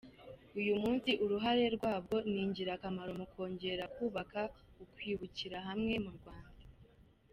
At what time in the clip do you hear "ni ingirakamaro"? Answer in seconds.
2.29-3.11